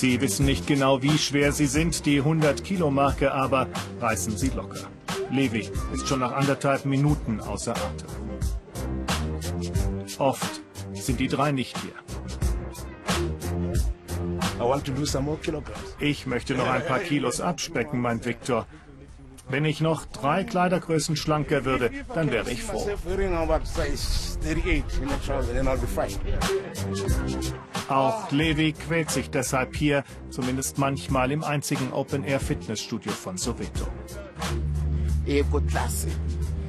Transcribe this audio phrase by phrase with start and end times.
[0.00, 3.68] Sie wissen nicht genau, wie schwer sie sind, die 100-Kilo-Marke, aber
[4.00, 4.88] reißen sie locker.
[5.30, 8.08] Levi ist schon nach anderthalb Minuten außer Atem.
[10.18, 10.62] Oft
[10.94, 11.92] sind die drei nicht hier.
[15.98, 18.66] Ich möchte noch ein paar Kilos abspecken, meint Victor.
[19.50, 22.88] Wenn ich noch drei Kleidergrößen schlanker würde, dann wäre ich froh.
[27.88, 33.86] Auch Levi quält sich deshalb hier, zumindest manchmal im einzigen Open-Air-Fitnessstudio von Soweto.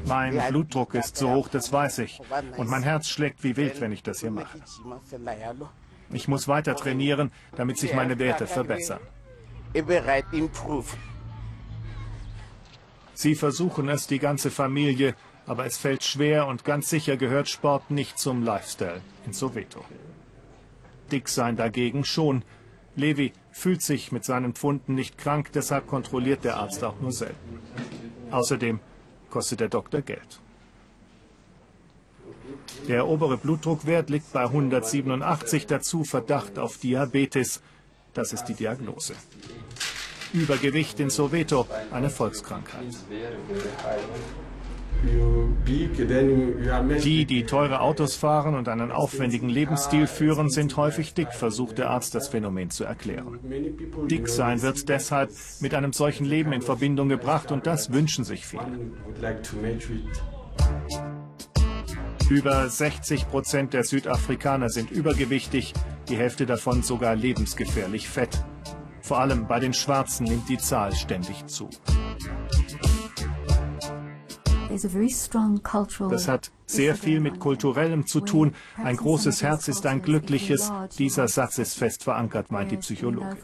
[0.07, 2.19] Mein Blutdruck ist so hoch, das weiß ich.
[2.57, 4.57] Und mein Herz schlägt wie wild, wenn ich das hier mache.
[6.11, 8.99] Ich muss weiter trainieren, damit sich meine Werte verbessern.
[13.21, 15.13] Sie versuchen es, die ganze Familie,
[15.45, 19.85] aber es fällt schwer und ganz sicher gehört Sport nicht zum Lifestyle in Soweto.
[21.11, 22.43] Dick sein dagegen schon.
[22.95, 27.59] Levi fühlt sich mit seinen Pfunden nicht krank, deshalb kontrolliert der Arzt auch nur selten.
[28.31, 28.79] Außerdem
[29.29, 30.39] kostet der Doktor Geld.
[32.87, 37.61] Der obere Blutdruckwert liegt bei 187, dazu Verdacht auf Diabetes.
[38.15, 39.13] Das ist die Diagnose.
[40.33, 42.83] Übergewicht in Soweto, eine Volkskrankheit.
[47.03, 51.89] Die, die teure Autos fahren und einen aufwendigen Lebensstil führen, sind häufig dick, versucht der
[51.89, 53.39] Arzt das Phänomen zu erklären.
[54.09, 58.45] Dick sein wird deshalb mit einem solchen Leben in Verbindung gebracht und das wünschen sich
[58.45, 58.91] viele.
[62.29, 65.73] Über 60 Prozent der Südafrikaner sind übergewichtig,
[66.09, 68.43] die Hälfte davon sogar lebensgefährlich fett.
[69.01, 71.69] Vor allem bei den Schwarzen nimmt die Zahl ständig zu.
[76.09, 78.53] Das hat sehr viel mit Kulturellem zu tun.
[78.77, 80.71] Ein großes Herz ist ein glückliches.
[80.97, 83.35] Dieser Satz ist fest verankert, meint die Psychologin.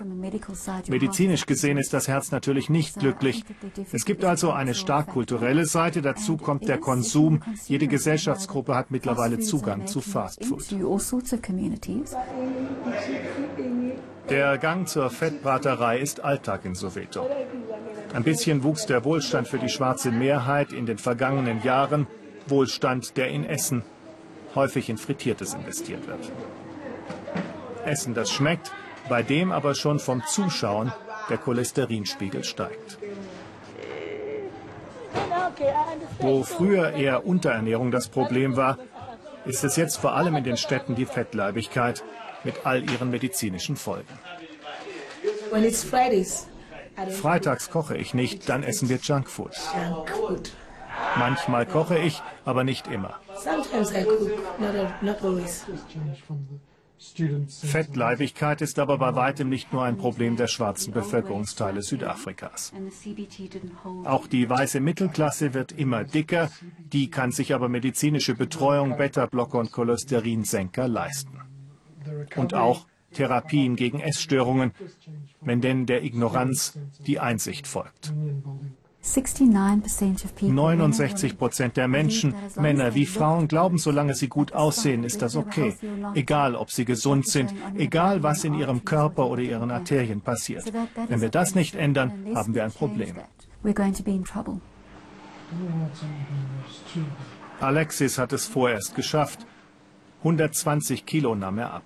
[0.87, 3.43] Medizinisch gesehen ist das Herz natürlich nicht glücklich.
[3.91, 6.01] Es gibt also eine stark kulturelle Seite.
[6.01, 7.41] Dazu kommt der Konsum.
[7.65, 10.63] Jede Gesellschaftsgruppe hat mittlerweile Zugang zu Fastfood.
[14.29, 17.29] Der Gang zur Fettbraterei ist Alltag in Soweto.
[18.13, 22.07] Ein bisschen wuchs der Wohlstand für die schwarze Mehrheit in den vergangenen Jahren.
[22.47, 23.83] Wohlstand, der in Essen,
[24.55, 26.31] häufig in Frittiertes investiert wird.
[27.85, 28.71] Essen, das schmeckt,
[29.09, 30.91] bei dem aber schon vom Zuschauen
[31.29, 32.97] der Cholesterinspiegel steigt.
[36.19, 38.77] Wo früher eher Unterernährung das Problem war,
[39.45, 42.03] ist es jetzt vor allem in den Städten die Fettleibigkeit
[42.43, 44.13] mit all ihren medizinischen Folgen.
[47.21, 49.55] Freitags koche ich nicht, dann essen wir Junkfood.
[51.17, 53.19] Manchmal koche ich, aber nicht immer.
[57.61, 62.73] Fettleibigkeit ist aber bei weitem nicht nur ein Problem der schwarzen Bevölkerungsteile Südafrikas.
[64.03, 66.49] Auch die weiße Mittelklasse wird immer dicker,
[66.79, 71.46] die kann sich aber medizinische Betreuung, Beta-Blocker und Cholesterinsenker leisten.
[72.35, 74.71] Und auch Therapien gegen Essstörungen,
[75.41, 78.13] wenn denn der Ignoranz die Einsicht folgt.
[80.41, 85.75] 69 Prozent der Menschen, Männer wie Frauen, glauben, solange sie gut aussehen, ist das okay.
[86.13, 90.71] Egal, ob sie gesund sind, egal, was in ihrem Körper oder ihren Arterien passiert.
[91.07, 93.15] Wenn wir das nicht ändern, haben wir ein Problem.
[97.59, 99.45] Alexis hat es vorerst geschafft.
[100.19, 101.83] 120 Kilo nahm er ab.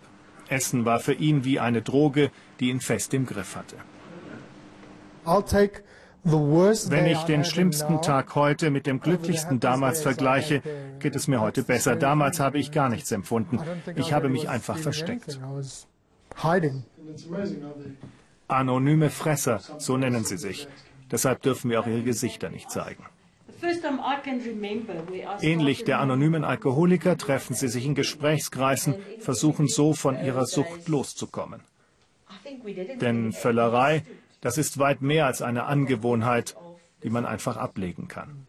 [0.51, 3.77] Essen war für ihn wie eine Droge, die ihn fest im Griff hatte.
[6.23, 10.61] Wenn ich den schlimmsten Tag heute mit dem glücklichsten damals vergleiche,
[10.99, 11.95] geht es mir heute besser.
[11.95, 13.59] Damals habe ich gar nichts empfunden.
[13.95, 15.39] Ich habe mich einfach versteckt.
[18.47, 20.67] Anonyme Fresser, so nennen sie sich.
[21.09, 23.05] Deshalb dürfen wir auch ihre Gesichter nicht zeigen.
[25.41, 31.61] Ähnlich der anonymen Alkoholiker treffen sie sich in Gesprächskreisen, versuchen so von ihrer Sucht loszukommen.
[32.99, 34.03] Denn Völlerei,
[34.41, 36.55] das ist weit mehr als eine Angewohnheit,
[37.03, 38.47] die man einfach ablegen kann.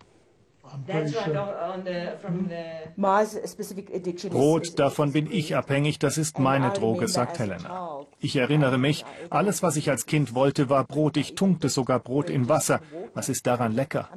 [4.30, 8.00] Brot, davon bin ich abhängig, das ist meine Droge, sagt Helena.
[8.20, 11.16] Ich erinnere mich, alles, was ich als Kind wollte, war Brot.
[11.16, 12.80] Ich tunkte sogar Brot in Wasser.
[13.14, 14.08] Was ist daran lecker?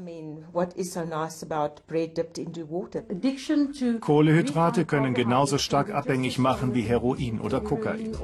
[3.99, 8.15] Kohlehydrate können genauso stark abhängig machen wie Heroin oder Kokain.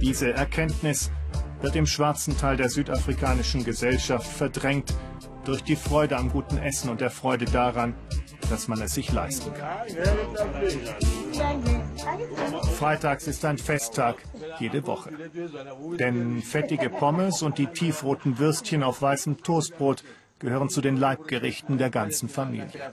[0.00, 1.10] Diese Erkenntnis
[1.60, 4.94] wird im schwarzen Teil der südafrikanischen Gesellschaft verdrängt
[5.44, 7.94] durch die Freude am guten Essen und der Freude daran,
[8.50, 9.68] dass man es sich leisten kann.
[12.78, 14.16] Freitags ist ein Festtag,
[14.58, 15.10] jede Woche.
[15.98, 20.04] Denn fettige Pommes und die tiefroten Würstchen auf weißem Toastbrot
[20.38, 22.92] gehören zu den Leibgerichten der ganzen Familie.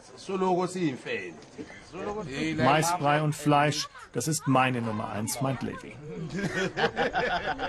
[2.57, 5.95] Maisbrei und Fleisch, das ist meine Nummer eins, meint Levi.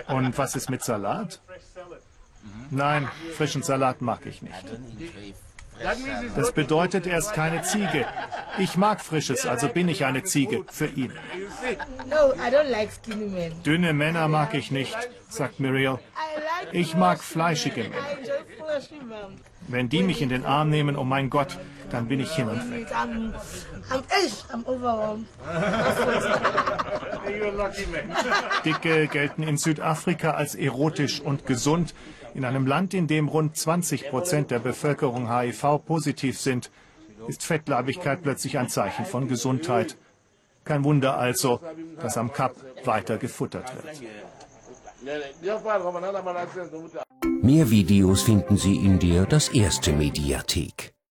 [0.08, 1.40] Und was ist mit Salat?
[2.70, 4.64] Nein, frischen Salat mag ich nicht.
[6.36, 8.06] Das bedeutet, er ist keine Ziege.
[8.58, 11.12] Ich mag Frisches, also bin ich eine Ziege für ihn.
[13.66, 14.96] Dünne Männer mag ich nicht,
[15.28, 15.98] sagt Muriel.
[16.72, 18.13] Ich mag fleischige Männer.
[19.68, 21.58] Wenn die mich in den Arm nehmen, oh mein Gott,
[21.90, 22.86] dann bin ich hin und weg.
[28.64, 31.94] Dicke gelten in Südafrika als erotisch und gesund.
[32.34, 36.70] In einem Land, in dem rund 20 Prozent der Bevölkerung HIV-positiv sind,
[37.28, 39.96] ist Fettleibigkeit plötzlich ein Zeichen von Gesundheit.
[40.64, 41.60] Kein Wunder also,
[42.00, 42.54] dass am Kap
[42.84, 44.02] weiter gefuttert wird.
[47.54, 50.93] Mehr Videos finden Sie in der Das Erste Mediathek.